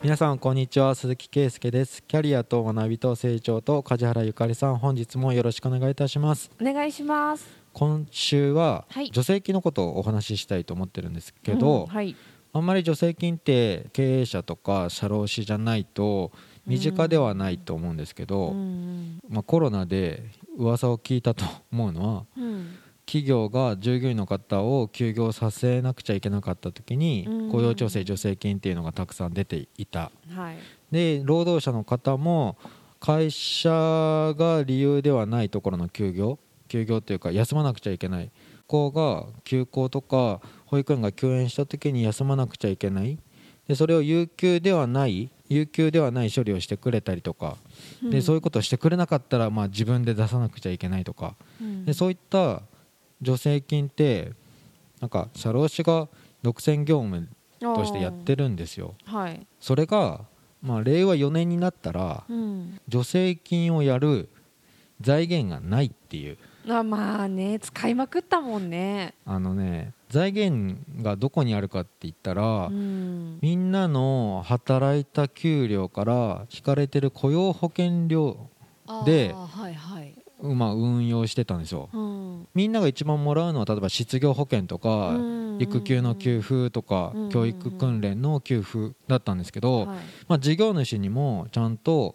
[0.00, 2.04] 皆さんこんにちは鈴木圭介です。
[2.04, 6.52] キャリアと学びと成長と梶原ゆかりさん本日もよろしくお願いいたします。
[6.60, 7.44] お願いします。
[7.72, 9.06] 今週ははい。
[9.06, 12.14] 助成金のことをお話ししたいと思ってるんですけど、うんはい。
[12.52, 16.30] あんまり助成金って経営者とか社労士じゃないと
[16.64, 19.18] 身近ではないと思うんですけど、うん。
[19.28, 20.22] まあ、コロナで
[20.56, 22.78] 噂を聞いたと思うのはうん
[23.08, 27.50] 企業が従業員の方を休業させなくちゃいけなかった時にうん。
[27.50, 30.12] 雇用調整助成金っていうのがたくさん出ていた。
[30.28, 30.56] はい。
[30.92, 32.58] で労働者の方も
[33.00, 33.70] 会社
[34.36, 38.30] が理由ではないところの休業休業というか休まなくちゃいけない。
[38.66, 43.18] 子が休校とか保育園が休園した時に休まなくちゃいけない。
[43.66, 47.56] でそれを有給ではない有給ではない処理をしてくれたりとか。
[48.02, 51.36] でそういうことをしてくれなかったらまあ自分で出さなくちゃいけないとか。
[51.58, 51.86] うん。
[51.86, 52.60] でそういった
[53.24, 54.32] 助成金って
[55.00, 56.08] なんか社労士が
[56.42, 57.28] 独占業務
[57.60, 58.94] としてやってるんですよ。
[59.04, 59.46] はい。
[59.60, 60.22] それが、
[60.62, 62.80] まあ、令和4年になったらうん。
[62.90, 64.28] 助成金をやる
[65.00, 66.38] 財源がないっていう。
[66.68, 69.14] あまあね使いまくったもんね。
[69.24, 73.38] あのね財源がどこにあるかって言ったら、うん。
[73.40, 78.48] みんなの働いた給料から引かれてる雇用保険料
[79.04, 81.88] ではいはいまあ運用してたんですよ。
[81.92, 82.48] うん。
[82.54, 85.58] みんなが一番もらうのは例えば失業保険とか、うん。
[85.60, 87.28] 育休の給付とか、うん。
[87.30, 89.98] 教育訓練の給付だったんですけど、はい。
[90.28, 92.14] まあ、事業主にもちゃんと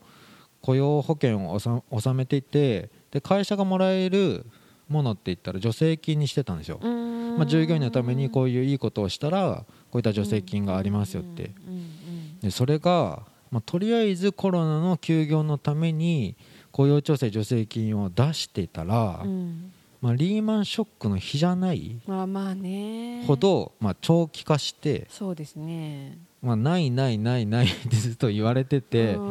[0.62, 4.46] 雇用保険を納納めていてで会社がもらえる
[4.88, 7.38] ものって言ったら助成金にしてたんですよ、うん。
[7.38, 11.52] まあ、従業員のためにこういういいことをしたらこういった助成金がありますよって。
[12.42, 16.36] でそれが、まあ、とりあえずコロナの休業のために
[16.74, 19.30] 雇用調整助成金を出してたら、うん。
[19.30, 23.24] うんまあ、リーマンショックの日じゃないまあまあね。
[23.26, 26.18] ほど、まあ、長期化して、そうですね。
[26.42, 29.24] まあ、ないないないないってずっと言われてて、も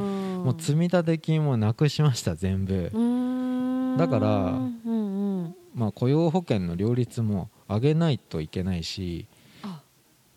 [0.45, 2.85] もう積立金もなくしました全部、
[3.99, 4.29] だから
[4.87, 5.55] うんうん。
[5.75, 9.42] まあ、雇用保険の両立も上げないといけないしあ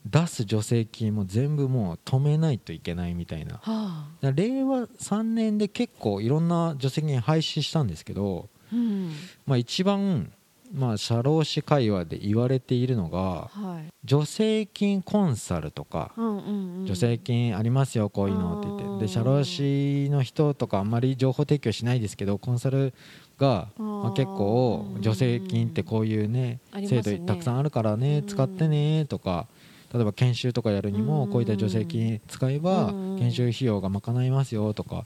[0.06, 3.56] 出す助成金も全部もう止めないといけないみたいな。
[3.56, 4.32] はあ。
[4.36, 9.12] 令和3年で結構いろんな助成金廃止したんですけど、うん。
[9.46, 10.32] まあ、一番、
[10.74, 13.90] まあ、社労士会話で言われているのがはい。
[14.08, 16.86] 助成金コンサルとかうんうんうん。
[16.86, 19.06] 助成金ありますよこういうのって言って。
[19.06, 22.94] で社労士の人とかあんまり情報提供しないですけどコンサル
[23.38, 26.88] が、まあ、結構助成金ってこういうねね。
[26.88, 28.28] 制度たくさんあるからねうん。
[28.28, 29.48] 使ってねとか
[29.96, 33.16] 例えば研修とかやるにもこういった助成金使えばうん。
[33.18, 35.06] 研修費用が賄いますよとか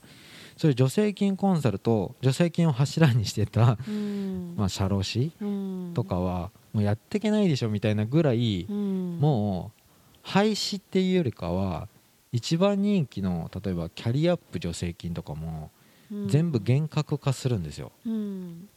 [0.56, 4.54] そういう助成金コンサルと助成金を柱にしてた、うん。
[4.56, 5.92] まあ、社労士うん。
[5.94, 9.18] とかはもうやっていけないでしょみたいなぐらいうん。
[9.20, 9.80] もう
[10.22, 11.86] 廃止っていうよりかは
[12.32, 15.70] 一番人気の例えばキャリアアップ助成金とかも
[16.10, 16.28] うん。
[16.28, 17.92] 全部厳格化するんですよ。
[18.04, 18.68] うん。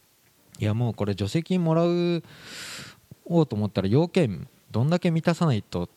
[0.60, 2.22] いやもうこれ助成金もらう
[3.24, 5.88] おうと思ったら要件どんだけ満たさないと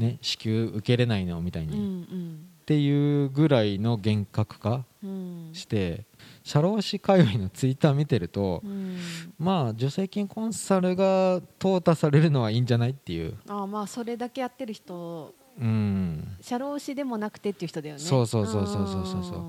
[0.00, 2.38] ね支給受けれないのみたいうんうに、ん。
[2.62, 5.50] っていうぐらいの厳格化うん。
[5.52, 6.04] して
[6.42, 8.98] 社労士界隈のツイッター見てるとうん。
[9.38, 13.34] まあ助成金コンサルが淘汰されるのはいいんじゃないっていう。
[13.46, 16.36] あーまあそれだけやってる人うん。
[16.40, 18.00] 社労士でもなくてっていう人だよね。
[18.00, 19.42] そうそうそうそうそうそうそう。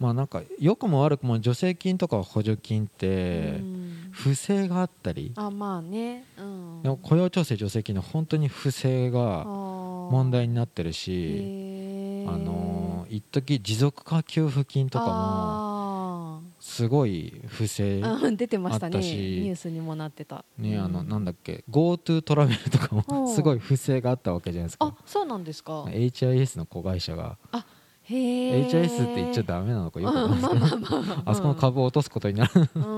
[0.00, 3.77] まあなんか良くも悪くも助成金とか補助金ってうん
[4.18, 5.32] 不正があったり。
[5.36, 6.24] あまあね。
[6.36, 6.82] うん。
[6.82, 18.02] でも雇用調整助成金の本当に不正が問問題になってるしあのー一時持続化給付金とかももすごい不正
[18.36, 18.96] 出てましたね。
[18.96, 20.44] あったしニュースにもなってた。
[20.58, 21.08] ねあのうん。
[21.08, 23.32] なんだっけ GoTo トラベルとかもうん。
[23.34, 25.84] すごい不正があったわけじゃないですあかそうなんですか。
[25.84, 27.38] HIS の子会社が。
[27.54, 27.77] へえ
[28.08, 30.50] HIS って言っちゃダメなのかよくわかんない。
[30.50, 32.50] まあまあま あそこの株を落とすことになる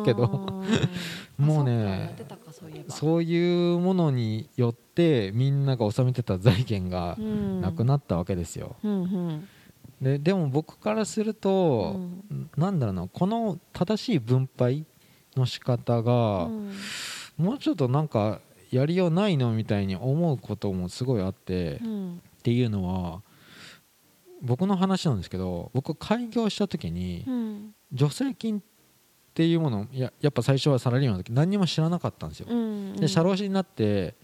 [0.05, 0.63] けど。
[1.39, 1.47] うん。
[1.47, 2.17] もうね
[2.89, 7.17] あそういうものによってみんなが納めてた財源が
[7.61, 8.77] なくっなったわけですよ、
[10.01, 11.97] ででも僕からすると、
[12.57, 14.85] なんだろうなこの正しい分配
[15.37, 16.73] の仕方が、うん。
[17.39, 18.41] もうちょっとなんか
[18.71, 22.23] やりようないのみたいに思うこともすごいあって、っうん。
[22.43, 23.23] ていうのは
[24.43, 27.75] 僕の話なんですけど僕開業した時にうん。
[27.97, 28.63] 助成金っ
[29.35, 34.15] ていうものややっぱ最初はサラリーマンの時何にも知らなかったんですよ、うんで社労士になって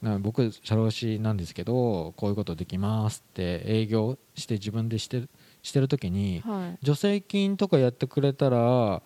[0.00, 5.28] な僕社労士なんですけどこういうことできますって営業して自分でしてる
[5.62, 6.84] してる時にはい。
[6.84, 9.02] 助成金とかやってくれたら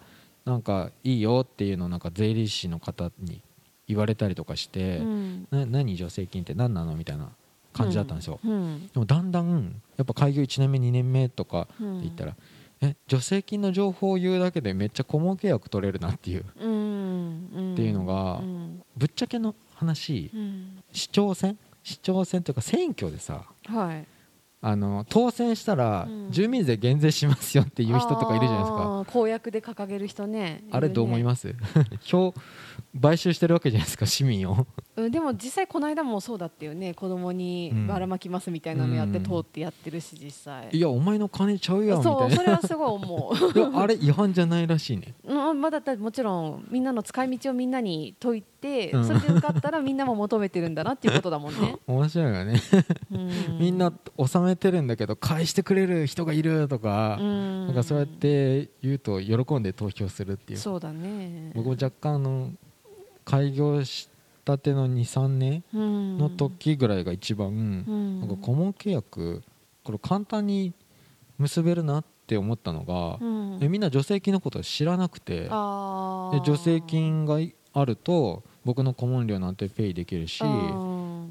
[0.46, 3.42] なんかいいよっていうのをなんか税理士の方に
[3.86, 5.48] 言われたりとかして、うん。
[5.50, 7.30] な何助成金って何なのみたいな
[7.76, 8.88] 感じだったんですよ、うん。
[8.92, 11.98] でもだんだんやっぱ開業1年目2年目とかうん。
[11.98, 12.36] って言ったら、
[12.80, 16.44] え助成金の情報を言うだけでめっちゃ顧問契約取れるなっていう。
[16.60, 16.70] うん。
[17.54, 17.72] うん。
[17.74, 18.82] っていうのがうん。
[18.96, 20.82] ぶっちゃけの話うん。
[20.92, 21.58] 市長選？
[21.82, 24.06] 市長選というか選挙でさはい。
[24.62, 26.30] あの当選したらうん。
[26.30, 31.54] 住民税減税しますよっていう人とかいるじゃないですか、あー公約で掲げる人ねあれどう思いまます？
[32.02, 32.34] 票
[33.00, 34.56] 買収してるわけじゃないですか市民を。
[34.56, 34.64] す、
[34.96, 36.94] うん、でも実際この間もそうだったよね。
[36.94, 37.86] 子供にうん。
[37.86, 39.24] ばらまきますみたいなのやってうん。
[39.24, 40.68] 通ってやってるし実際。
[40.72, 42.36] いやお前の金ちゃうやんみたそういな。
[42.36, 43.76] それはすごい思う。
[43.76, 45.14] あれ違反じゃないらしいね。
[45.24, 49.04] うん、まあだもちろんみんなの使い道をみんなに解いて、うん。
[49.04, 51.76] それで受かったら みんなも求めてるんだなっていうことだもんね。
[51.86, 52.60] 面白いよね。
[53.12, 53.58] うん。
[53.58, 57.66] みんな納めてるんだけど返してくれる人がいるとか、うん。
[57.66, 60.58] なんかそうやって言うと喜んで投票するっていう。
[60.58, 61.52] そうだね。
[61.54, 62.52] 僕も若干あの
[63.24, 64.08] 開業し
[64.46, 68.20] たての23年のの時ぐらいが一番、うん。
[68.20, 69.42] なんか顧問契約
[69.82, 70.72] これ簡単に
[71.36, 73.58] 結べるなって思ったのが、うん。
[73.60, 75.48] えみんな助成金のことを知らなくてで
[76.44, 80.44] 助成金がいあると僕の顧問料なんてペイできるし、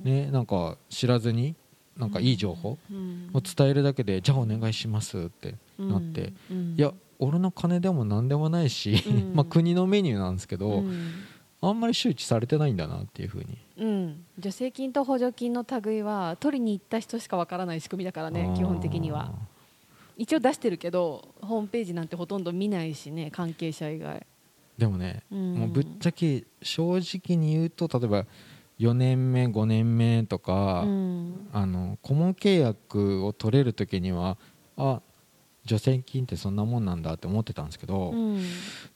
[0.04, 1.56] ね、なんか知らずに
[1.98, 3.30] なんかいい情報うん。
[3.34, 6.76] を伝えるだけで、じゃあお願いしますってなって、うん。
[6.78, 9.32] いや俺の金でも何でもないし、うん。
[9.40, 11.12] まあ国のメニューなんですけど、うん
[11.70, 13.58] あんまり周知されてないんだなっていうふうに。
[13.78, 19.34] うん、助成金と補助金の類は取りに行った人しかわからない仕組みだからね基本的には。
[20.18, 24.26] 一応出してるけどホームページなんてほとんど見ないしね関係者以外、
[24.78, 25.56] でもね、うん。
[25.56, 28.26] もうぶっちゃけ正直に言うと例えば
[28.80, 31.50] 4年目5年目とか、うん。
[31.54, 34.38] あの顧問契約を取れる時には
[34.78, 35.02] あ
[35.68, 38.42] 助成金ってそんなもんなんだって思ってたんですけど、うん。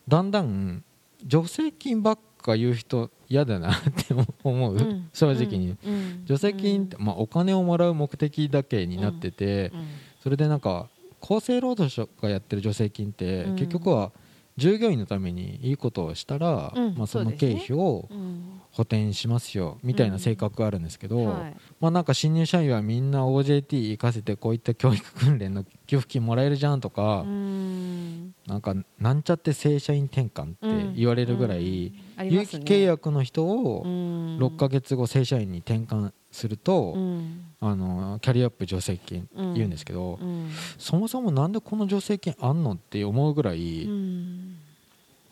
[0.07, 0.83] だんだん
[1.30, 4.13] 助成金ばっか言う人嫌だなって
[4.44, 5.09] 思う、うん。
[5.13, 6.24] 正直に、うん。
[6.25, 9.88] 助成金って、まあ、お金をもらう目的だけになってて、うん。
[10.24, 10.88] それでなんか
[11.21, 13.56] 厚生労働省がやってる助成金って、うん。
[13.56, 14.12] 結局は
[14.59, 18.59] 従業員のためにいいことをしたら、うんまあ、その経費をうん。
[18.71, 21.56] 補填しますよみたいな性格があるんですけど、はい。
[21.79, 28.35] まあ、なんか新入社員はみんな OJT 行かせてこういった教育訓練の給付金もらえるじゃんとか、うん。
[28.45, 34.38] なんかなんちゃって正社員転換って言われるぐらい、有期契約の人をうん。
[34.38, 37.45] 6ヶ月後正社員に転換すると、うん。
[37.61, 40.50] あのキャリアアップ助成金言うんですけど、うん。
[40.77, 44.48] そもそもなんでこの助成金あんのって思うぐらい、うん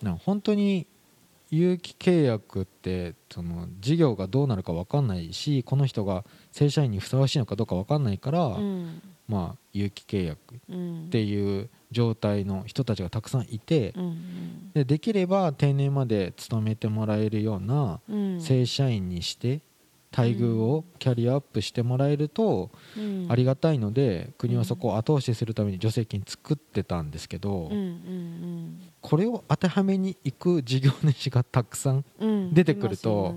[0.02, 0.88] な本当に
[1.50, 9.02] 有期契約ってその事業がどうなるか分かんないしこの人が正社員にふさわしいのかどうか分かんないから、うん。
[9.28, 14.72] まあ、有期契約っうんていう状態の人たちがたくさんいて、うん。
[14.74, 18.42] でできれば定年まで勤めてもらえるようなうん。
[18.42, 19.62] 正社員にして
[20.18, 23.28] 待遇をキャリアアップしてもらえるとうん。
[23.30, 27.72] ありがたいので国はそこを後押しするために助成金作ってたんですけど、
[29.02, 32.06] これを当てはめに行く事業主がたくさん
[32.54, 33.36] 出てくると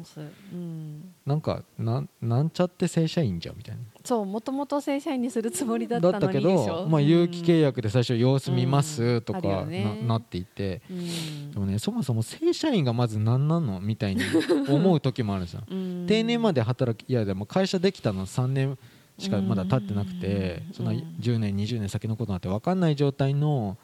[1.26, 3.82] なんかなんなんちゃって正社員じゃんみたいな。
[4.02, 10.81] そうもともと正社員にするつもりだっただったけど、まあ、有期契約で最初様子見ますとかな,、なっていて。
[10.90, 11.52] うん。
[11.52, 14.22] でもねそもそも正社員がまず何なのみたいに
[14.69, 16.06] 思う時もあるんですようん。
[16.09, 18.78] 定年まで働きいやでも会社できたの3年
[19.18, 20.75] しかまだ経ってなくてうん。
[20.75, 23.76] そんな10年20年先のことなんて分かんない状態の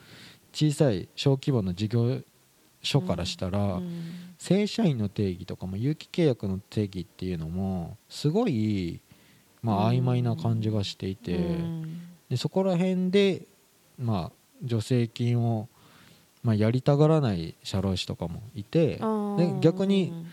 [0.53, 2.21] 小さい小規模の事業
[2.87, 4.03] 所からしたら、うん。
[4.39, 9.01] 正社員の定義とかも有期契約の定義っていうのもすごい、
[9.63, 12.01] まあ、曖昧な感じがしていて、うん。
[12.29, 13.43] でそこら辺で、
[13.99, 15.69] まあ、助成金を、
[16.43, 19.01] まあ、やりたがらない社労士とかもいてで
[19.61, 20.27] 逆に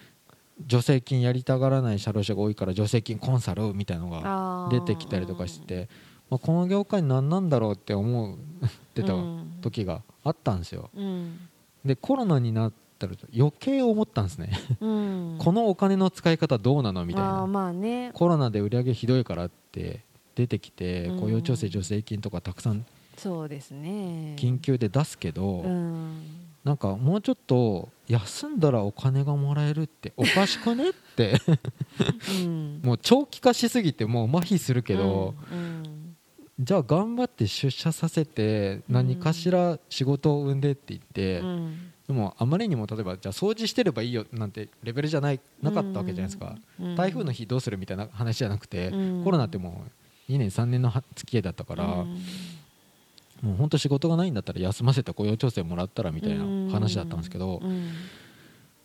[0.69, 5.89] 助成金やりたがらない社労士が多いから助成金コンサルみたいなのが出てきたりとかして、
[6.29, 8.37] まあ、この業界何なんだろうって思っ
[8.93, 9.13] てた
[9.61, 10.89] 時があったんですよ。
[10.95, 11.49] うん
[11.85, 14.51] でコロナになったら余計思ったんですね。
[14.79, 15.35] うん。
[15.43, 17.47] このお金の使い方どうなのみたいな。
[17.47, 18.11] まあね。
[18.13, 20.01] コロナで売り上げひどいからって
[20.35, 21.19] 出てきてうん。
[21.21, 22.85] 雇用調整助成金とかたくさん
[23.17, 24.35] そうですね。
[24.37, 26.21] 緊急で出すけど、うん。
[26.63, 31.33] なんかもうちょっと休んだらお金がもらえるっておかしくねって。
[32.43, 32.81] うん。
[32.85, 35.92] もう長期化しすぎてもう麻痺するけど、うん
[36.59, 41.91] じゃあ頑張って出社させて何かしら仕事を生んでって言って、うん。
[42.07, 46.95] でもあまりにも例えばじゃあ掃除してればいいよなんてレベルじゃないなかったわけじゃないですか、うん。
[46.95, 49.23] 台風の日どうするみたいな話じゃなくて、うん。
[49.23, 49.83] コロナっても
[50.29, 52.21] う2年3年のは付き合いだったから、うん。
[53.41, 57.91] もう本当仕事がないんだったら休ませて雇用調整もらったらみたいな話だったんですけど、うん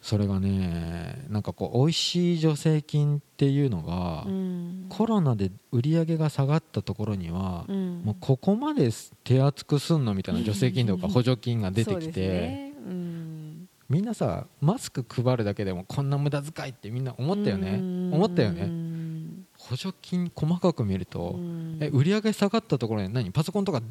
[0.00, 4.87] それがねなんかこう美味しい助成金っていうのが、うん。
[4.88, 8.02] コロナで売り上げが下がったところには、うん。
[8.05, 8.90] もうここまで
[9.25, 12.73] 手厚くすんのみたいな助成金とか 補助金が出てきて、ね。
[12.87, 13.69] うん。
[13.88, 17.78] みんなさマスク配るだけでもこんな無駄遣いってみんな思ったよね。
[17.78, 18.14] うん。
[18.14, 18.62] 思ったよね。
[18.62, 21.78] うん補助金細かく見ると、うん。
[21.81, 23.31] え売り上げ下がったところに何？
[23.33, 23.83] パソコンとか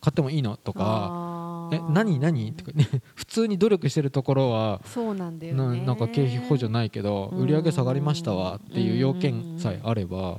[0.00, 0.56] 買ってもいいの？
[0.56, 0.80] とか
[1.72, 2.52] え何何？
[2.52, 5.84] とか、ね、 普通に努力してるところはそうなんだよなね。
[5.84, 7.42] なんか経費補助ないけどうん。
[7.42, 10.38] 売り上げ下がりましたわっていう要件さえあれば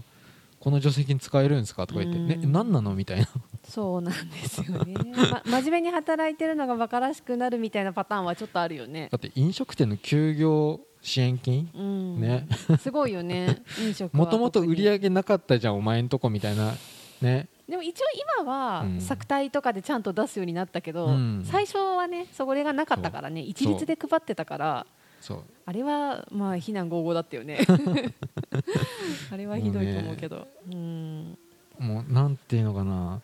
[0.60, 1.88] この助成金使えるんですか？
[1.88, 2.52] とか言って、ね、うん。
[2.52, 2.94] 何なの？
[2.94, 3.28] みたいな。
[3.64, 9.08] そうなんですよね、ま、 真面目に働いてるのが馬鹿らしくなるみたいなパターンはちょっとあるよね。
[9.12, 11.70] だって飲食店の休業支援金？
[11.74, 12.22] うん。
[12.22, 12.48] ね。
[12.80, 13.64] すごいよね。
[13.82, 14.18] 飲食は。
[14.18, 16.74] もともと売りげ上げなかったじゃんお前んとこみたいな。
[17.22, 18.04] ねでも一応
[18.44, 19.01] 今はうん。
[19.01, 21.42] 作体とかでちゃんと出すようになったけど、うん。
[21.46, 24.86] 最初はねそれがなかったからね一律で配ってたから
[25.22, 25.44] そう。
[25.66, 27.60] あれはまあ非難合々だったよね。
[29.32, 30.48] あれはひどいと思うけど。
[30.70, 31.38] うん。
[31.80, 33.22] もうなんていうのかな。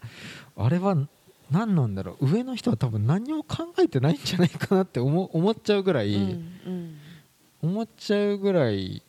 [0.55, 0.95] あれは
[1.51, 2.31] 何なんだろう。
[2.31, 6.21] 上の人は多分何も考えてないんじゃないかなって思思っちゃうぐらい、うん
[6.65, 6.97] うん。
[7.61, 9.03] 思っちゃうぐらい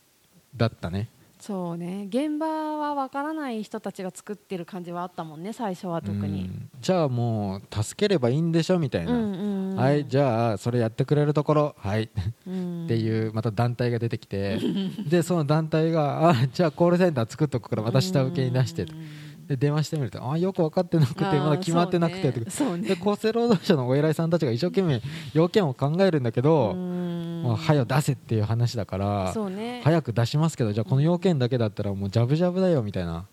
[0.57, 1.07] だったね
[1.39, 2.05] そうね。
[2.09, 6.69] 現場は分からない人たちが作ってる感じはあったもんね最初は特に、うん。
[6.81, 9.75] じゃあもう助ければいいんでしょみたいな、うんうんうん。
[9.77, 11.75] はいじゃあそれやってくれるところ。
[11.79, 12.03] はい。
[12.03, 12.09] っ
[12.45, 12.85] うん。
[12.87, 14.59] ていうまた団体が出てきて。
[15.07, 18.85] でその団体があじゃあコールセンター作っとくからまた下請けに出して。
[18.85, 22.51] とうんうんうんで電話してみるとあよく分かってなくてまだ決まってなくてとか。
[22.51, 22.87] そうね。
[22.87, 25.01] で厚生労働省のお偉いさんたちが一生懸命
[25.33, 27.41] 要件を考えるんだけど、うん。
[27.41, 29.81] もう早よ出せっていう話だからね。
[29.83, 33.25] 早く出しますけどじゃあこの要件だけだったらもうジャブジャブだよみたいな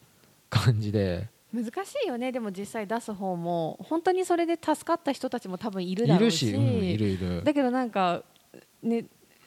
[0.48, 1.28] 感じで。
[1.52, 1.70] 難し
[2.02, 2.32] いよね。
[2.32, 6.46] でも実際出す方も本当にそれで助かった人たちも多分いるいだろうし。
[6.46, 7.44] るし、うん、いるいる。
[7.44, 8.22] だけどなんか
[8.82, 9.04] ね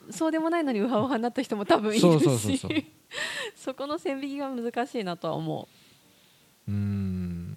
[0.08, 2.60] そうでもないのにウハウハになった人も多分いるし。
[3.56, 5.58] そ この線引きが難しいなとは思う。
[5.58, 5.79] うん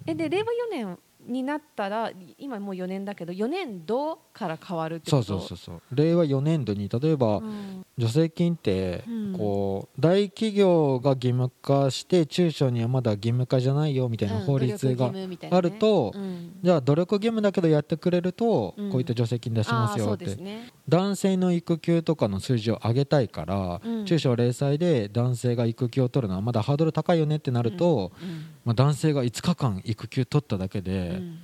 [0.06, 5.22] えで令和4年になったら今もう4年だけど4年度から変わるってこと？
[5.22, 7.86] そうそうそう令和4年度に例えばうん。
[7.98, 9.38] 助成金ってうん。
[9.38, 15.12] こう大企業が義務化して中小にはまだ義務化じゃないよみたいな法律が
[15.50, 16.58] あるとうん。
[16.62, 18.90] じゃあ努力義務だけどやってくれるとうん。
[18.90, 20.36] こういった助成金出しますよって。
[20.36, 24.04] ね男性の育休とかの数字を上げたいから、うん。
[24.04, 28.46] 中小零細で男性が育休を取るのはまだハードル高いよねってなると、うん。
[28.64, 31.38] まあ、男性が5日間育休取っただけで、うん。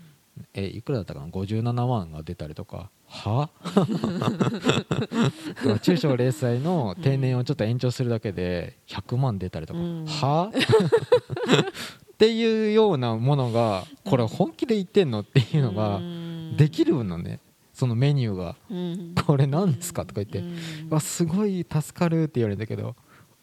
[0.54, 2.90] えいくらだったかな？57万が出たりとか。
[3.06, 3.50] は？
[5.82, 10.06] 中小零細の定年をちょっと延長するだけで100万出たりとか、うん。
[10.06, 10.50] は？
[12.12, 15.20] っていうようなものがこれ本気で言ってんの？
[15.20, 16.56] っていうのがうん。
[16.56, 17.40] できるのね
[17.80, 19.14] そのメニューがうん。
[19.26, 20.04] これ何ですか？
[20.04, 20.42] とか言ってう
[20.86, 20.90] ん。
[20.90, 22.94] わすごい助かるって言われたけど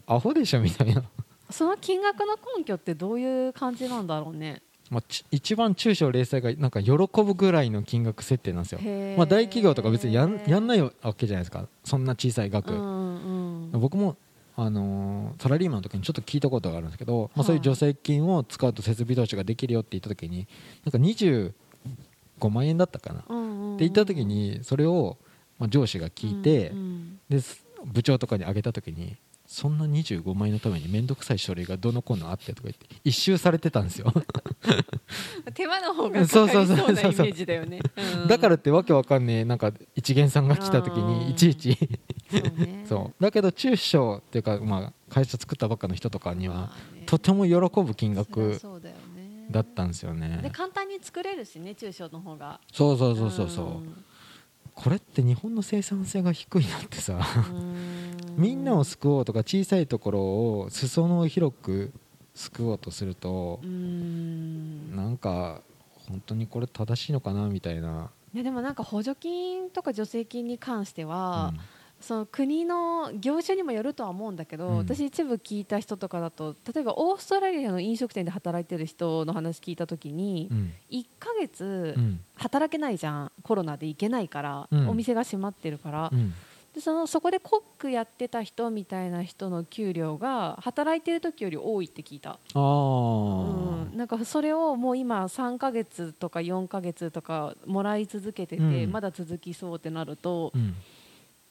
[0.05, 1.03] アホでしょみたいな、
[1.49, 4.61] その金額の根拠ってどういう感じなんだろうね。
[4.89, 8.79] まあ、ち一番中小零細がなんか喜ぶぐらいの金額設定なんですよ、
[9.17, 11.67] まあ、大企業とか別にやんやんないわけじゃないですか。
[11.83, 14.15] そんな小さい額、うんうん僕も、
[14.55, 20.47] あのーサラリーマンの時にちょっと聞いたことがあるんですけど、まあ、はいそういう助成金を使うと設備投資ができるよって言った時に
[20.85, 20.97] なんか
[22.39, 23.71] 25万円だったかな、ってうんうん。
[23.71, 25.17] うん言った時にそれを、
[25.59, 27.19] まあ、上司が聞いて、うんうん。
[27.29, 29.17] です部長とかにあげた時に
[29.47, 34.11] そんな25万円のために面倒くさい書類がどのこうのあってとか言って一周されてたんですよ。
[35.55, 37.79] 手間の方がかかりそうなイメージだよね。
[37.95, 38.27] うん。
[38.27, 41.77] だからってわけわかんねえなんか一元さんが来た時にいちいち。
[42.29, 42.85] そうね。
[42.89, 43.23] そう。
[43.23, 46.71] だけど中小っていうか、まあ、会社作ったばっかの人とかには
[47.05, 48.59] とても喜ぶ金額
[49.49, 52.59] だったんですよでね簡単に作れるしね中小の方が。
[52.71, 53.65] そうそうそうそうそう。
[53.65, 54.03] うん。
[54.73, 57.19] これって日本の生産性が低いなってさ。
[57.51, 58.35] うん。
[58.37, 61.91] みんなを救おうとか小さいところを裾野を広く
[62.35, 64.95] 救おうとするとうん。
[64.95, 65.61] なんか
[66.07, 71.59] 本当にこれ正しいのかなみたいな、いやでもなんか補助金とか助成金に関してうは、ん
[71.99, 74.77] その国の業種にもよるとは思うんだけど、うん。
[74.77, 80.73] 私一部聞いた人とかだと例えばオーストラリアの飲食店で働いてる人の話聞いた時に、うん。
[80.91, 82.19] 1ヶ月うん。
[82.35, 84.89] 働けないじゃんコロナで行けないから、うん。
[84.89, 86.33] お店が閉まってるから、うん。
[86.77, 98.91] でそのそこでコックやってた人みたいな人の給料が働いてる時より多いって聞いた、うん、なんかそれをもう今3ヶ月とか4ヶ月とかもらい続けてて、うん。
[98.91, 100.75] まだ続きそうってなるとうん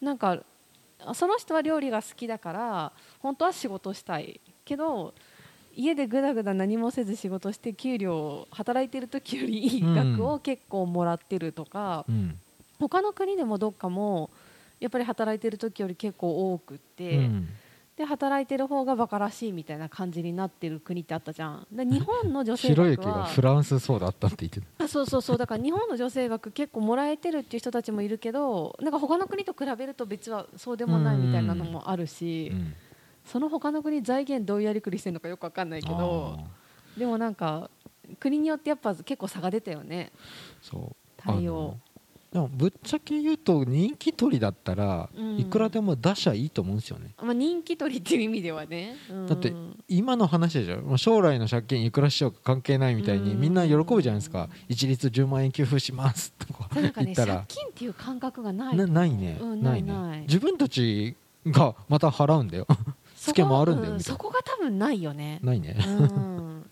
[0.00, 0.38] なんか
[1.14, 5.14] その人は料理が好きだから本当は仕事したいけど
[5.74, 12.38] 家でぐだぐだ何もせず仕事して給料働いてる時よりいい額を結構もらってるとか、うん。
[12.78, 14.30] 他の国でもどっかも
[14.80, 17.48] やっぱり働いてる時より結構多くって、うん
[17.96, 21.66] で働いてる方がバカらしいみたいな感じになってる国ってあったじゃん。
[21.72, 24.26] で日本の女性ひろゆき学はがフランスそうだった。
[24.26, 25.38] って言ってたあそうそうそう。
[25.38, 32.74] だから日本の女性学結構もらえてるっていう人たちもいるけどなんか他の国と比べると別はそうでもないみたいなのもあるし、うん。
[33.24, 36.38] その他の国財源どうやりくりしてるのかよくわかんないけど
[36.96, 37.70] でもなんか
[38.20, 40.12] 国によってやっぱ結構差が出たよね。
[40.60, 40.96] そう。
[41.16, 41.76] 対応
[42.32, 45.38] でもぶっちゃけ言うと人気取りだったらうん。
[45.38, 49.26] いくらでも出しゃいいと思うんですよね、まあ、人気取りっていう意味ではね、うん。
[49.26, 49.52] だって
[49.88, 50.96] 今の話でしょ。
[50.96, 53.40] 将来の借金いくらしようか関係ないみたいにうん。
[53.40, 54.48] みんな喜ぶじゃないですか。
[54.68, 57.44] 一律10万円給付しますとか 言ったら。
[57.48, 58.76] 金っていう感覚がない。
[58.76, 60.24] なないね、うんないね。
[60.28, 61.16] 自分たち
[61.46, 62.66] がまた払うんだよ。
[63.16, 65.40] そこツケもあるんだよそこが多分ないよね。
[65.42, 65.76] ないね。
[65.86, 66.70] うん。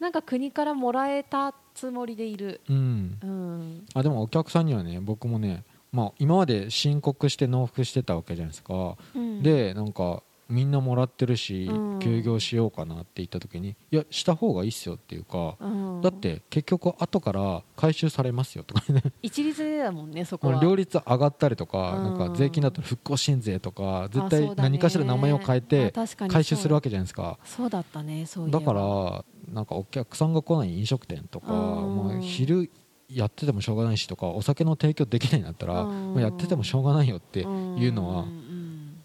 [0.00, 3.18] なんか国からもらえたつもりでいる、うん。
[3.22, 11.98] うん、あでもお客さんにはね僕もねまあ今まで申告して納付してたわけじゃないですか、うん、でなんかみんなもらってるし、うん。
[11.98, 16.00] 休業しようかなって言った時にいやした方がいいっすよっていうか、うん。
[16.02, 19.02] だって結局後から回収されますよとかね。
[19.22, 20.62] 一律でだもんね そこは。
[20.62, 22.18] 両立上がったりとか,、うん。
[22.18, 25.92] なんか税金だと復興新税とか絶対何かしら名前を変えあて
[26.28, 27.38] 回収するわけじゃないですか。
[27.44, 31.56] そうだったねだからなんかお客さんが来ない飲食店とか、う
[31.90, 32.08] ん。
[32.08, 32.70] まあ、昼
[33.08, 36.14] やっててもしょうがないしとかお酒の提供できないんだったら、うん。
[36.14, 38.42] まあやっててもしょうがないよっていうのはん。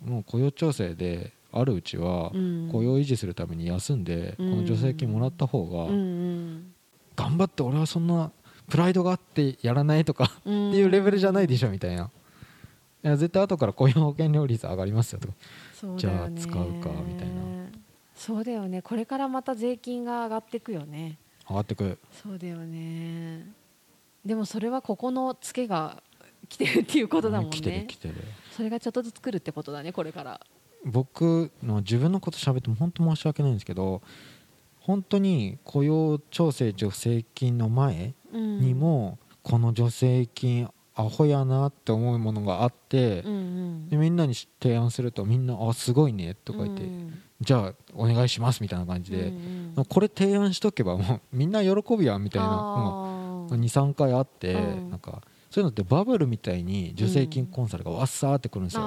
[0.05, 2.69] もう雇用調整であるうちはうん。
[2.71, 5.71] 雇用を維持するために休んでこうんの助成金もらった方うん。
[5.71, 6.73] がうん。
[7.15, 8.31] 頑張って俺はそんな
[8.69, 10.69] プライドがあってやらないとかうん。
[10.69, 12.09] っていうレベルじゃないでしょみたいな。
[13.03, 15.33] いや絶対後から雇用保険料率上がりますよとか。
[15.97, 17.41] じゃあ使うかみたいな。
[18.15, 18.81] そうだよね。
[18.81, 21.17] これからまた税金が上がってくよね。
[21.47, 21.97] 上がってく。
[22.11, 23.45] そうだよね。
[24.25, 26.01] でもそれはここのツケが
[26.49, 28.15] 来てるっていうことだもん来てるね来てる。
[28.51, 30.41] それがちょっとずつ来るってことだねこれから
[30.87, 34.01] 僕の自分のこと喋っても本当申し訳ないんですけど
[34.79, 43.89] 本当に雇用調整助成金の前にもこの助成金アホやなって思うものがあってうんうん。
[43.89, 49.85] でみんなに提案するとみんな「あすごいね」とか言ってうん「じゃあお願いします」みたいな感じでうんうん。
[49.85, 54.89] これ提案しとけばもうみんな喜ぶやんみたいなのが23回あってうん。
[54.89, 58.81] なんかそういうのってバブルみたいに助成金コンサルがわっさーってくるんですよ。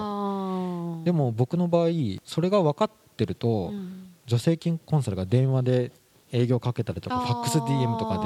[1.05, 1.89] でも僕の場合
[2.25, 4.07] それが分かってると、うん。
[4.29, 5.93] 助成金コンサルが電話で
[6.33, 8.19] 営業かけたりとかファックス DM とか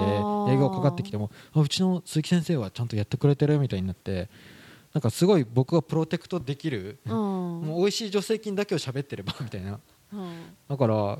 [0.46, 4.28] で営業かかってきてもあうちの鈴木先生はちゃんとやってくれてるみたいになって
[4.92, 7.12] なんかすごい僕がプロテクトできる、うん。
[7.12, 9.80] もう美味しい助成金だけを喋ってればみたいな。
[10.12, 10.32] うん。
[10.68, 11.18] だから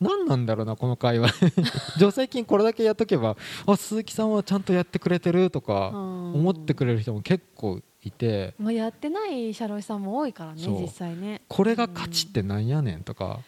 [0.00, 1.28] 何なんだろうなこの会話。
[1.98, 6.34] 助成金これだけやっとけばあ鈴木さんはちゃんとやってくれてるとかうん。
[6.36, 8.54] 思ってくれる人も結構いて。
[8.58, 11.42] まあ、やってない社労士さんも多いからね実際ね。
[11.48, 13.40] これが価値ってなんやねんとか。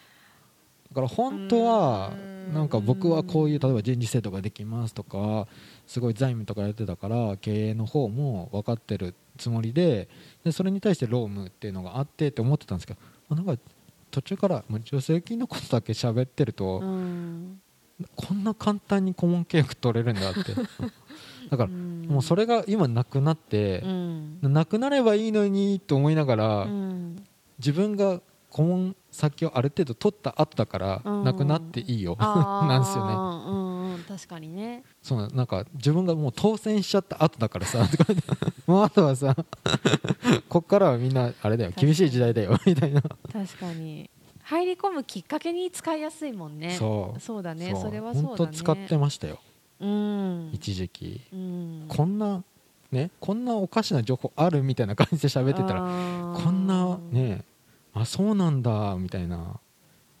[0.91, 2.35] だから本当はうん。
[2.53, 5.47] なんか僕はこういう例えば人事制度ができますとか
[5.87, 10.07] すごい財務とかやってたから経営の方も分かってるつもりで
[10.43, 13.59] でそれに対して労務っていうのがあってって思ってたんですけどあなんか
[14.11, 17.61] 途中からもう助成金のことだけ喋ってるとうん。
[18.15, 20.39] こんな簡単に顧問契約取れるんだって
[21.49, 22.05] だからん。
[22.07, 24.39] もうそれが今なくなってうん。
[24.41, 27.23] なくなればいいのにと思いながらうん。
[27.59, 31.23] 自分が顧問先をある程度取った後だからうん。
[31.23, 32.15] なくなっていいよ。
[32.19, 33.13] なんですよね。
[33.13, 34.03] うんうん。
[34.07, 34.83] 確かにね。
[35.01, 37.87] そうななんか自分がもう当選しちゃった後だからさ
[38.67, 39.35] もうあとはさ
[40.49, 41.71] こっからはみんなあれだよ。
[41.75, 42.57] 厳しい時代だよ。
[42.65, 43.01] みたいな。
[43.01, 44.09] 確かに。
[44.43, 46.75] 入り込むきっかけに使いやすいもんね。
[46.77, 47.19] そう。
[47.19, 47.73] そうだね。
[47.75, 47.81] う。
[47.81, 48.35] それはそうだね。
[48.37, 49.39] 本当使ってましたよ
[49.79, 50.49] うん。
[50.53, 51.21] 一時期。
[51.33, 51.85] うん。
[51.87, 52.43] こんな
[52.91, 57.43] ねこんなおかしな情報あるみたいな感じで喋ってたらこんなね
[57.93, 59.59] あそうなんだみたいな、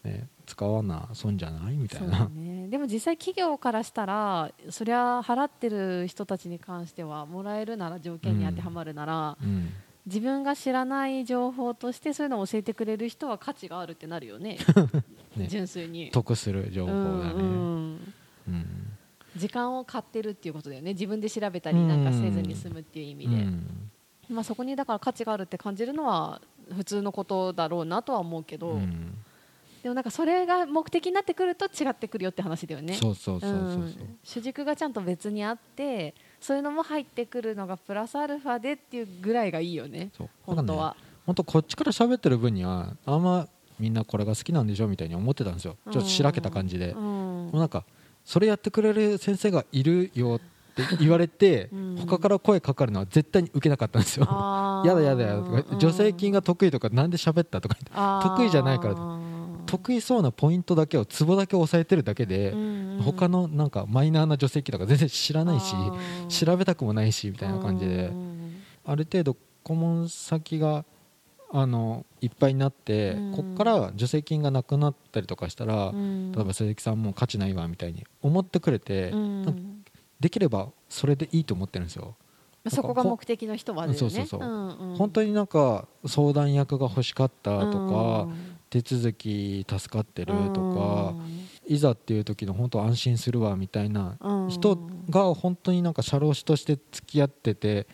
[0.03, 9.69] ね、使わな損じゃないみたいな、ね、でも実際企業からしたらそりゃ払ってる人たちに関してはもらえるなら条件に当てはまるなら、うん、
[10.05, 14.57] 自分が知らない情報としてそういうのを教えてくれる人は価値があるってなるよね。
[15.35, 15.47] ね。
[15.47, 16.11] 純粋に。
[16.11, 18.13] 得する情報だね、うんうん。
[18.47, 18.94] うん
[19.35, 20.93] 時間を買ってるっていうことだよね。
[20.93, 23.91] 自分で調べたりなんかせずに済むっていう意味で、うん。
[24.29, 26.41] まあ、そこにだから価値があるって感じるのは
[26.75, 29.15] 普通のことだろうなとは思うけど、うん。
[29.83, 32.95] でもなんかそれが目的になってくると違ってくるよって話だよね。
[32.95, 34.17] そうそうそうそうそう、ん。
[34.23, 40.11] 主軸がちゃんと別にあってそういうのも入ってくるのがプラスアルファでっていうぐらいがいいよね。
[40.43, 40.95] 本当は、
[41.25, 43.47] 本当こっちから喋ってる分にはあんま
[43.79, 45.77] みんなこれが好きなんでしょみたいに思ってたんですよ。
[45.91, 47.03] ちょっとしらけた感じで、うん。
[47.03, 47.85] もうなんか
[48.25, 51.95] それやってくれる先生がいるよって言われてうん。
[51.97, 54.25] 他から声かかるのは絶対に受けなかったんですよ。
[54.85, 55.41] やだやだやだ。
[55.41, 57.77] とか助成金が得意とかなんで喋ったとか
[58.21, 58.95] 得意じゃないから
[59.65, 65.75] 得意そうなポイントだけをツボだけ押さえてるだけでうん他のなんかマイナーな助成金とか全然知らないし
[66.45, 68.07] 調べたくもないしみたいな感じで。
[68.07, 68.61] うん。
[68.83, 70.85] ある程度顧問先が
[71.57, 73.31] あのいっぱいになってうん。
[73.31, 76.31] こっから助成金がなくなったりとかしたらうん。
[76.33, 79.83] 例えば鈴木さんもう価値ないわみたいに思ってくれてうん。
[80.19, 82.15] できればそれでいいと思ってるんですよ。
[82.67, 83.93] そこが目的の人はね。
[83.93, 84.39] そうそうそう。
[84.43, 84.95] んん。
[84.97, 88.57] 本当になんか相談役が欲しかったとかうん。
[88.69, 91.13] 手続き助かってるとか
[91.65, 94.49] いざっていう時の本当安心するわみたいなうん。
[94.49, 94.77] 人
[95.09, 97.87] が本当になんか社労士として付き合ってて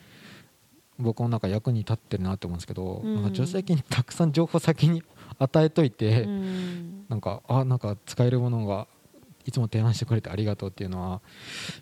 [1.01, 3.15] 僕もなんか役に立ってるなと思うんですけど、うん。
[3.15, 5.03] なんか助成金にたくさん情報先に
[5.39, 7.05] 与えといて、うん。
[7.09, 8.87] なんかあなんか使えるものが
[9.45, 11.21] いつも提案してくれてありがとうっていうのは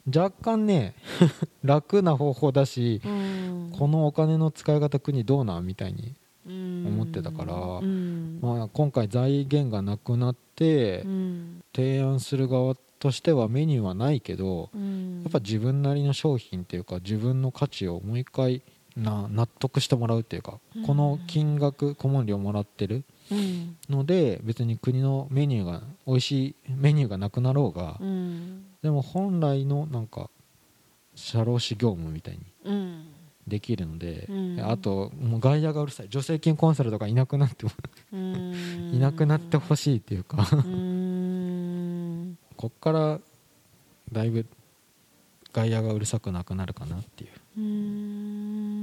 [0.08, 0.96] 若干ね
[1.64, 3.72] 楽な方法だし、うん。
[3.78, 6.16] このお金の使い方国どうなんみたいに、
[6.48, 8.40] 思思ってたからうん。
[8.42, 11.62] まあ、今回財源がなくなってうん。
[11.76, 15.22] 提案する側としてはメニューはないけどうん。
[15.24, 18.62] やっぱ自分なりの商品っていうか自分の価値をもう一回
[18.96, 20.86] な納得してもらうっていうか、うん。
[20.86, 23.78] この金額顧問料もらってるうん。
[23.90, 28.66] ので別に国のメニューが美味しいメニューがなくなろうが、うん。
[28.82, 30.30] でも本来のなんか
[31.16, 33.06] 社労士業務みたいにうん。
[33.48, 34.60] できるので、うん。
[34.62, 36.08] あともう外野がうるさい。
[36.08, 37.72] 助成金コンサルとかいなくなっても
[38.14, 38.92] うん。
[38.94, 40.48] いなくなってほしいっていうか。
[40.54, 42.38] うん。
[42.58, 43.20] こっから
[44.12, 44.46] だいぶ
[45.54, 47.32] 外野がうるさくなくなるかなっていう。
[47.58, 48.79] うん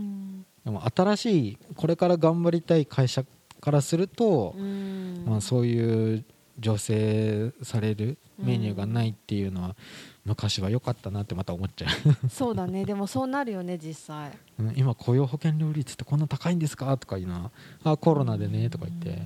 [0.66, 3.24] でも新しいこれから頑張りたい会社
[3.60, 5.24] からすると、うん。
[5.24, 6.24] まあ、そういう
[6.62, 9.76] 助成されるメニューがないっていうのは、
[10.24, 11.88] 昔は良かったなってまた思っちゃ
[12.28, 12.84] そうだね。
[12.84, 14.30] でもそうなるよね実際。
[14.58, 14.74] ううん。
[14.76, 16.96] 今雇用保険料率ってこんな高いんですか？
[16.98, 17.50] とかいうのは
[17.84, 19.22] あコロナでねとか言って。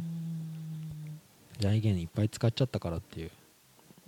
[1.59, 3.31] 財源いっぱい使っちゃったからっていう。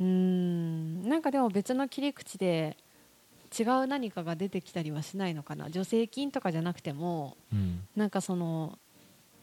[0.01, 1.09] うん。
[1.09, 2.77] なんかでも別の切り口で
[3.59, 5.67] 違う何かが出てきたりはしないのかな？
[5.67, 7.81] 助成金とかじゃなくてもうん。
[7.95, 8.79] なんかその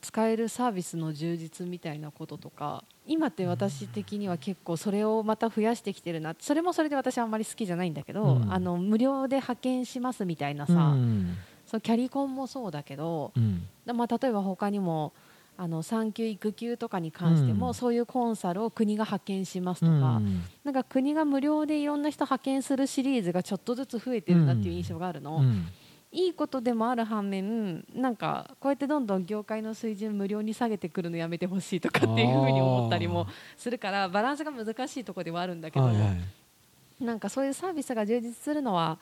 [0.01, 8.53] 使えるサービスの充実みたいなこととか今って私的には結構それをまた増やしてきてるなそれもそれで私はあんまり好きじゃないんだけど、うん。
[8.53, 11.37] あの無料で派遣しますみたいなうさ、ん。
[11.67, 13.67] そのキャリコンもそうだけど、うん。
[13.93, 15.13] まあ、例えば他にも
[15.61, 17.73] あの産休育休とかに関しても、うん。
[17.73, 20.41] そういうコンサルを国が派遣しますとか、うん。
[20.63, 25.67] なんか国が無料でいろんな人派遣するシリーズがちょっとずつ増えてるなっていう印象があるの、うん。
[26.13, 37.03] いいことでもある反面なんかこうやってどんどん業界の水準無料に下げてくるのやめてほしいとかっていうふうに思ったりもするからバランスが難しいところではあるんだけど、はいはい。
[37.03, 38.97] なんかそういうサービスが充実するのは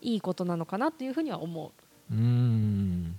[0.00, 2.14] いいことなのかなというふうには思う。
[2.14, 3.17] うん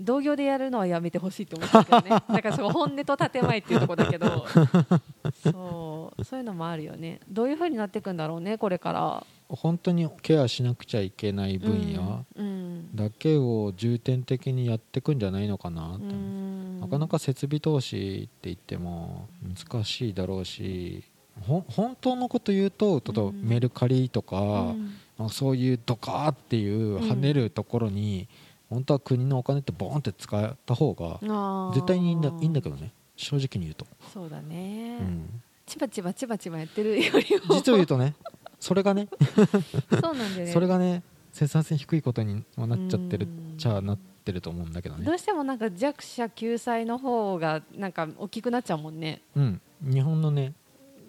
[0.00, 2.10] 同業でやるのはやめてほしいと思ったけどね。
[2.28, 4.44] だからその本音と建前っていうところだけど。
[5.42, 6.24] そう。
[6.24, 7.20] そういうのもあるよね。
[7.28, 9.26] どういうふうになっていくんだろうねこれから。
[9.48, 12.94] 本当にケアしなくちゃいけない分野うん。
[12.94, 16.80] だけを重点的にやっていくんじゃないのかなって、うん。
[16.80, 21.04] なかなか設備投資って言っても難しいだろうし
[21.40, 24.94] 本当のこと言うとちょっとメルカリとか、うん。
[25.18, 28.28] まあそういうドカーっていう跳ねるところに、
[28.70, 31.20] 本当は国のお金ってボーンって使った方が
[31.74, 32.92] 絶対にいいんだいいんだけどね。
[33.16, 35.42] 正直に言うと、そうだね、うん。
[35.66, 37.54] ちばちばちばちばやってるよりも。
[37.54, 38.14] 実を言うとね
[38.58, 39.08] それがね
[40.00, 40.52] そうなんだよね。
[40.52, 43.58] それがね生産性低いことにはなっちゃってるうん。
[43.58, 45.04] じゃあなってると思うんだけどね。
[45.04, 49.22] どうしてもなんか弱者救済の方がなんか大きくなっちゃうもんね。
[49.36, 49.60] うん。
[49.82, 50.54] 日本のね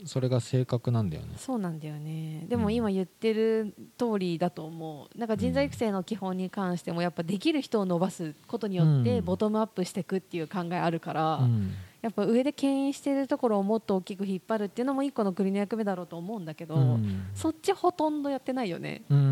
[0.06, 1.34] それが正確なんだよね。
[1.38, 2.46] そうなんだよね。
[2.48, 5.18] でもうん今言ってる通りだと思う。
[5.18, 9.26] なんか人材育成の基本に関してもやっぱできる人を伸ばすことによってうん。
[9.26, 11.74] ボトムアップしていくっていう考えあるから、うん。
[12.02, 17.26] やっぱ上で牽引してるところをもっと大きく引っ張るっていうのも一個の国の役目だろうと思うんだけど、うん。
[17.34, 19.02] そっちほとんどやってないよね。
[19.10, 19.25] うん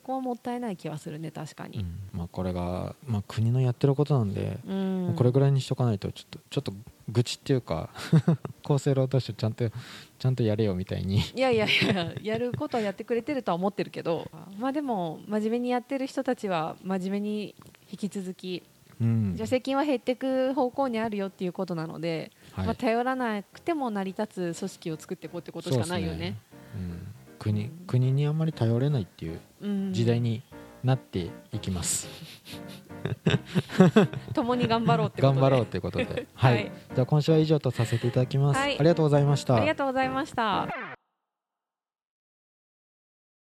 [0.00, 2.18] そこはもったいない気はするね確かに、うん。
[2.18, 5.14] まあ、これが、まあ、国のやってることなんで、うん。
[5.14, 6.72] これぐらいにしとかないとちょっとちょっと
[7.10, 7.90] 愚痴っていうか
[8.64, 9.68] 厚生労働省ちゃんと
[10.18, 11.18] ちゃんとやれよみたいに。
[11.18, 17.54] いやいやいややることはやってくれてるとは思ってるけどまあでも真面目にやってる人たちは真面目に
[17.90, 18.62] 引き続き
[19.00, 19.34] うん。
[19.36, 22.66] 助成金は減っていく方向にあるよっていうことなので、はい。
[22.66, 26.36] まあ、頼らなくても成り立つ組織を作っていこうってことしかないよね。
[27.44, 29.92] うん、国国にあんまり頼れないっていううん。
[29.92, 30.42] 時代に
[30.82, 32.08] なっていきます、
[34.32, 35.40] 共に頑張ろうってことで。
[35.40, 36.54] 頑張ろうということで、はい。
[36.54, 36.72] はい。
[36.94, 38.78] じゃあ今週は以上とさせていただきます、はい。
[38.78, 39.56] ありがとうございました。
[39.56, 40.89] ありがとうございました。